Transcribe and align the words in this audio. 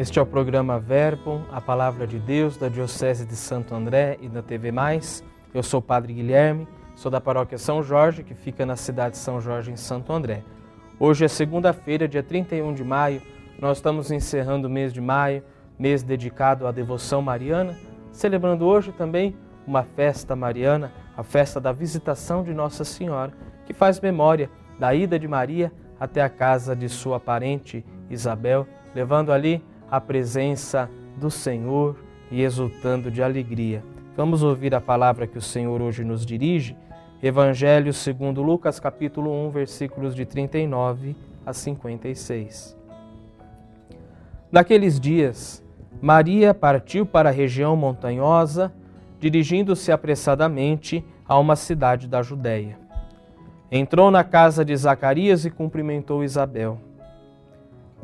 Este 0.00 0.18
é 0.18 0.22
o 0.22 0.24
programa 0.24 0.80
Verbo, 0.80 1.42
a 1.52 1.60
palavra 1.60 2.06
de 2.06 2.18
Deus 2.18 2.56
da 2.56 2.70
Diocese 2.70 3.26
de 3.26 3.36
Santo 3.36 3.74
André 3.74 4.16
e 4.22 4.30
da 4.30 4.40
TV 4.40 4.72
Mais. 4.72 5.22
Eu 5.52 5.62
sou 5.62 5.78
o 5.78 5.82
Padre 5.82 6.14
Guilherme, 6.14 6.66
sou 6.96 7.10
da 7.10 7.20
paróquia 7.20 7.58
São 7.58 7.82
Jorge, 7.82 8.22
que 8.22 8.32
fica 8.32 8.64
na 8.64 8.76
cidade 8.76 9.10
de 9.10 9.18
São 9.18 9.42
Jorge, 9.42 9.70
em 9.70 9.76
Santo 9.76 10.10
André. 10.10 10.42
Hoje 10.98 11.26
é 11.26 11.28
segunda-feira, 11.28 12.08
dia 12.08 12.22
31 12.22 12.72
de 12.72 12.82
maio. 12.82 13.20
Nós 13.58 13.76
estamos 13.76 14.10
encerrando 14.10 14.68
o 14.68 14.70
mês 14.70 14.90
de 14.90 15.02
maio, 15.02 15.42
mês 15.78 16.02
dedicado 16.02 16.66
à 16.66 16.72
devoção 16.72 17.20
mariana, 17.20 17.76
celebrando 18.10 18.64
hoje 18.64 18.92
também 18.92 19.36
uma 19.66 19.82
festa 19.82 20.34
mariana, 20.34 20.90
a 21.14 21.22
festa 21.22 21.60
da 21.60 21.72
visitação 21.72 22.42
de 22.42 22.54
Nossa 22.54 22.86
Senhora, 22.86 23.34
que 23.66 23.74
faz 23.74 24.00
memória 24.00 24.48
da 24.78 24.94
ida 24.94 25.18
de 25.18 25.28
Maria 25.28 25.70
até 26.00 26.22
a 26.22 26.30
casa 26.30 26.74
de 26.74 26.88
sua 26.88 27.20
parente 27.20 27.84
Isabel, 28.08 28.66
levando 28.94 29.30
ali 29.30 29.62
a 29.90 30.00
presença 30.00 30.88
do 31.16 31.30
Senhor 31.30 31.96
e 32.30 32.42
exultando 32.42 33.10
de 33.10 33.22
alegria. 33.22 33.82
Vamos 34.16 34.42
ouvir 34.42 34.74
a 34.74 34.80
palavra 34.80 35.26
que 35.26 35.38
o 35.38 35.42
Senhor 35.42 35.82
hoje 35.82 36.04
nos 36.04 36.24
dirige. 36.24 36.76
Evangelho 37.22 37.92
segundo 37.92 38.42
Lucas, 38.42 38.78
capítulo 38.78 39.30
1, 39.48 39.50
versículos 39.50 40.14
de 40.14 40.24
39 40.24 41.16
a 41.44 41.52
56. 41.52 42.76
Naqueles 44.50 44.98
dias, 44.98 45.64
Maria 46.00 46.54
partiu 46.54 47.04
para 47.04 47.28
a 47.28 47.32
região 47.32 47.76
montanhosa, 47.76 48.72
dirigindo-se 49.18 49.92
apressadamente 49.92 51.04
a 51.28 51.38
uma 51.38 51.56
cidade 51.56 52.08
da 52.08 52.22
Judéia. 52.22 52.78
Entrou 53.70 54.10
na 54.10 54.24
casa 54.24 54.64
de 54.64 54.74
Zacarias 54.74 55.44
e 55.44 55.50
cumprimentou 55.50 56.24
Isabel. 56.24 56.80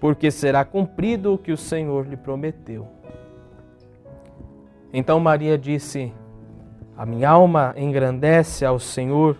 porque 0.00 0.30
será 0.30 0.64
cumprido 0.64 1.34
o 1.34 1.38
que 1.38 1.52
o 1.52 1.56
Senhor 1.56 2.06
lhe 2.06 2.16
prometeu. 2.16 2.86
Então 4.92 5.18
Maria 5.18 5.58
disse: 5.58 6.12
A 6.96 7.04
minha 7.04 7.30
alma 7.30 7.74
engrandece 7.76 8.64
ao 8.64 8.78
Senhor 8.78 9.36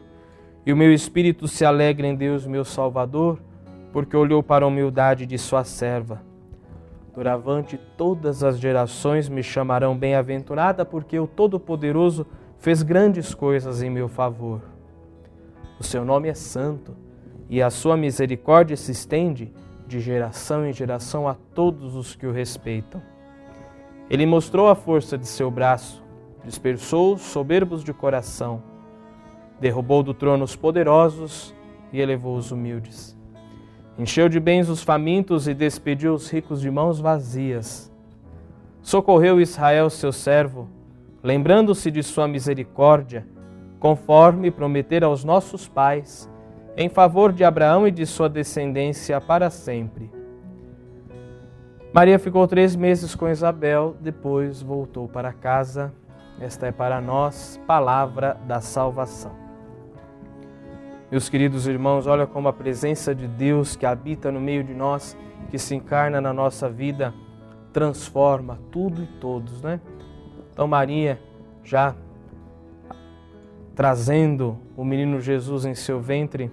e 0.64 0.72
o 0.72 0.76
meu 0.76 0.92
espírito 0.92 1.46
se 1.46 1.64
alegra 1.64 2.06
em 2.06 2.14
Deus, 2.14 2.46
meu 2.46 2.64
Salvador, 2.64 3.38
porque 3.92 4.16
olhou 4.16 4.42
para 4.42 4.64
a 4.64 4.68
humildade 4.68 5.24
de 5.24 5.38
sua 5.38 5.64
serva. 5.64 6.20
Doravante 7.14 7.80
todas 7.96 8.42
as 8.42 8.58
gerações 8.58 9.28
me 9.28 9.42
chamarão 9.42 9.96
bem-aventurada, 9.96 10.84
porque 10.84 11.18
o 11.18 11.26
Todo-Poderoso 11.26 12.26
fez 12.58 12.82
grandes 12.82 13.32
coisas 13.32 13.82
em 13.82 13.88
meu 13.88 14.08
favor. 14.08 14.60
O 15.78 15.84
seu 15.84 16.04
nome 16.04 16.28
é 16.28 16.34
santo 16.34 16.94
e 17.48 17.62
a 17.62 17.70
sua 17.70 17.96
misericórdia 17.96 18.76
se 18.76 18.92
estende 18.92 19.52
de 19.86 20.00
geração 20.00 20.66
em 20.66 20.72
geração 20.72 21.28
a 21.28 21.34
todos 21.34 21.94
os 21.94 22.14
que 22.14 22.26
o 22.26 22.32
respeitam. 22.32 23.00
Ele 24.10 24.26
mostrou 24.26 24.68
a 24.68 24.74
força 24.74 25.16
de 25.16 25.26
seu 25.26 25.50
braço, 25.50 26.02
dispersou 26.44 27.14
os 27.14 27.22
soberbos 27.22 27.82
de 27.82 27.92
coração, 27.92 28.62
derrubou 29.60 30.02
do 30.02 30.14
trono 30.14 30.44
os 30.44 30.54
poderosos 30.54 31.54
e 31.92 32.00
elevou 32.00 32.36
os 32.36 32.50
humildes. 32.50 33.16
Encheu 33.98 34.28
de 34.28 34.38
bens 34.38 34.68
os 34.68 34.82
famintos 34.82 35.48
e 35.48 35.54
despediu 35.54 36.14
os 36.14 36.30
ricos 36.30 36.60
de 36.60 36.70
mãos 36.70 37.00
vazias. 37.00 37.90
Socorreu 38.82 39.40
Israel, 39.40 39.88
seu 39.88 40.12
servo, 40.12 40.68
lembrando-se 41.22 41.90
de 41.90 42.02
sua 42.02 42.28
misericórdia, 42.28 43.26
conforme 43.80 44.50
prometera 44.50 45.06
aos 45.06 45.24
nossos 45.24 45.66
pais 45.66 46.30
em 46.76 46.88
favor 46.88 47.32
de 47.32 47.42
Abraão 47.42 47.88
e 47.88 47.90
de 47.90 48.04
sua 48.04 48.28
descendência 48.28 49.20
para 49.20 49.48
sempre. 49.48 50.10
Maria 51.92 52.18
ficou 52.18 52.46
três 52.46 52.76
meses 52.76 53.14
com 53.14 53.26
Isabel, 53.26 53.96
depois 54.00 54.60
voltou 54.60 55.08
para 55.08 55.32
casa. 55.32 55.90
Esta 56.38 56.66
é 56.66 56.72
para 56.72 57.00
nós 57.00 57.58
palavra 57.66 58.36
da 58.46 58.60
salvação. 58.60 59.32
Meus 61.10 61.30
queridos 61.30 61.66
irmãos, 61.66 62.06
olha 62.06 62.26
como 62.26 62.48
a 62.48 62.52
presença 62.52 63.14
de 63.14 63.26
Deus 63.26 63.74
que 63.74 63.86
habita 63.86 64.30
no 64.30 64.38
meio 64.38 64.62
de 64.62 64.74
nós, 64.74 65.16
que 65.50 65.58
se 65.58 65.74
encarna 65.74 66.20
na 66.20 66.34
nossa 66.34 66.68
vida, 66.68 67.14
transforma 67.72 68.58
tudo 68.70 69.02
e 69.02 69.06
todos, 69.18 69.62
né? 69.62 69.80
Então 70.52 70.66
Maria 70.66 71.18
já 71.64 71.94
trazendo 73.74 74.58
o 74.76 74.84
menino 74.84 75.20
Jesus 75.20 75.64
em 75.64 75.74
seu 75.74 76.00
ventre, 76.00 76.50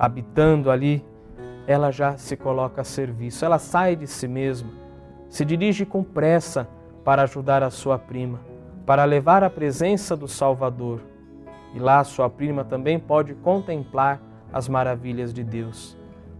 habitando 0.00 0.70
ali, 0.70 1.04
ela 1.66 1.90
já 1.90 2.16
se 2.16 2.34
coloca 2.34 2.80
a 2.80 2.84
serviço. 2.84 3.44
Ela 3.44 3.58
sai 3.58 3.94
de 3.94 4.06
si 4.06 4.26
mesma, 4.26 4.70
se 5.28 5.44
dirige 5.44 5.84
com 5.84 6.02
pressa 6.02 6.66
para 7.04 7.24
ajudar 7.24 7.62
a 7.62 7.68
sua 7.68 7.98
prima, 7.98 8.40
para 8.86 9.04
levar 9.04 9.44
a 9.44 9.50
presença 9.50 10.16
do 10.16 10.26
Salvador. 10.26 11.02
E 11.74 11.78
lá 11.78 12.02
sua 12.02 12.30
prima 12.30 12.64
também 12.64 12.98
pode 12.98 13.34
contemplar 13.34 14.20
as 14.50 14.68
maravilhas 14.68 15.34
de 15.34 15.44
Deus. 15.44 15.96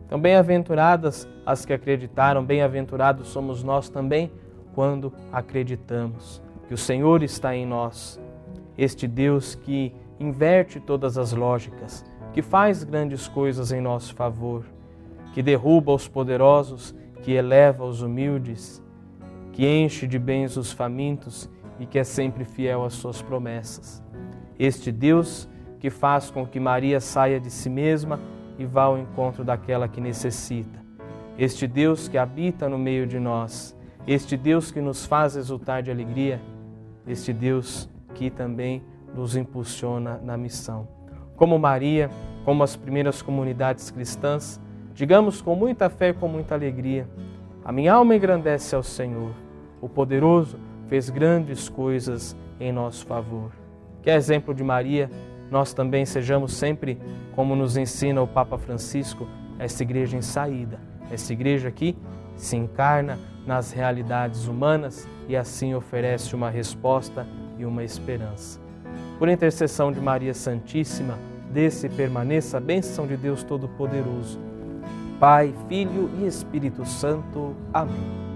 Então, 0.06 0.19
bem-aventuradas 0.19 1.28
as 1.44 1.66
que 1.66 1.72
acreditaram, 1.75 2.43
bem-aventurados 2.43 3.28
somos 3.28 3.62
nós 3.62 3.91
também 3.91 4.32
quando 4.75 5.12
acreditamos 5.31 6.43
que 6.66 6.75
o 6.75 6.78
Senhor 6.78 7.22
está 7.22 7.54
em 7.54 7.66
nós. 7.66 8.19
Este 8.78 9.06
Deus 9.06 9.54
que 9.54 9.94
inverte 10.19 10.81
todas 10.81 11.19
as 11.19 11.32
lógicas, 11.32 12.04
que 12.32 12.42
faz 12.42 12.84
grandes 12.84 13.26
coisas 13.26 13.72
em 13.72 13.80
nosso 13.80 14.14
favor, 14.14 14.64
que 15.34 15.42
derruba 15.42 15.92
os 15.92 16.06
poderosos, 16.06 16.94
que 17.22 17.32
eleva 17.32 17.84
os 17.84 18.02
humildes, 18.02 18.82
que 19.52 19.66
enche 19.66 20.06
de 20.06 20.18
bens 20.18 20.56
os 20.56 20.72
famintos 20.72 21.50
e 21.78 21.86
que 21.86 21.98
é 21.98 22.04
sempre 22.04 22.44
fiel 22.44 22.84
às 22.84 22.94
suas 22.94 23.20
promessas. 23.20 24.02
Este 24.58 24.92
Deus 24.92 25.48
que 25.78 25.90
faz 25.90 26.30
com 26.30 26.46
que 26.46 26.60
Maria 26.60 27.00
saia 27.00 27.40
de 27.40 27.50
si 27.50 27.70
mesma 27.70 28.20
e 28.58 28.64
vá 28.64 28.82
ao 28.84 28.98
encontro 28.98 29.42
daquela 29.42 29.88
que 29.88 30.00
necessita. 30.00 30.78
Este 31.38 31.66
Deus 31.66 32.06
que 32.06 32.19
habita 32.19 32.69
no 32.69 32.78
meio 32.78 33.06
de 33.06 33.19
nós, 33.19 33.76
este 34.06 34.36
Deus 34.36 34.70
que 34.70 34.80
nos 34.80 35.06
faz 35.06 35.36
exultar 35.36 35.82
de 35.82 35.90
alegria, 35.90 36.40
este 37.06 37.32
Deus 37.32 37.88
que 38.14 38.30
também 38.30 38.82
nos 39.14 39.36
impulsiona 39.36 40.19
na 40.19 40.36
missão 40.36 41.00
como 41.40 41.58
Maria, 41.58 42.10
como 42.44 42.62
as 42.62 42.76
primeiras 42.76 43.22
comunidades 43.22 43.90
cristãs, 43.90 44.60
digamos 44.92 45.40
com 45.40 45.54
muita 45.54 45.88
fé 45.88 46.10
e 46.10 46.12
com 46.12 46.28
muita 46.28 46.54
alegria: 46.54 47.08
A 47.64 47.72
minha 47.72 47.94
alma 47.94 48.14
engrandece 48.14 48.76
ao 48.76 48.82
Senhor, 48.82 49.32
o 49.80 49.88
poderoso 49.88 50.58
fez 50.86 51.08
grandes 51.08 51.66
coisas 51.66 52.36
em 52.60 52.70
nosso 52.70 53.06
favor. 53.06 53.52
Que 54.02 54.10
exemplo 54.10 54.52
de 54.54 54.62
Maria, 54.62 55.10
nós 55.50 55.72
também 55.72 56.04
sejamos 56.04 56.52
sempre, 56.52 57.00
como 57.34 57.56
nos 57.56 57.75
ensina 57.78 58.20
o 58.20 58.28
Papa 58.28 58.58
Francisco, 58.58 59.26
essa 59.58 59.82
igreja 59.82 60.19
em 60.19 60.22
saída, 60.22 60.78
essa 61.10 61.32
igreja 61.32 61.70
que 61.70 61.96
se 62.36 62.54
encarna 62.54 63.19
nas 63.46 63.72
realidades 63.72 64.46
humanas 64.46 65.08
e 65.26 65.34
assim 65.34 65.75
oferece 65.75 66.34
uma 66.34 66.50
resposta 66.50 67.26
e 67.58 67.64
uma 67.64 67.82
esperança. 67.82 68.69
Por 69.20 69.28
intercessão 69.28 69.93
de 69.93 70.00
Maria 70.00 70.32
Santíssima, 70.32 71.19
desse 71.52 71.90
permaneça 71.90 72.56
a 72.56 72.61
bênção 72.61 73.06
de 73.06 73.19
Deus 73.19 73.43
Todo-Poderoso. 73.43 74.40
Pai, 75.20 75.52
Filho 75.69 76.08
e 76.19 76.26
Espírito 76.26 76.87
Santo. 76.87 77.55
Amém. 77.70 78.30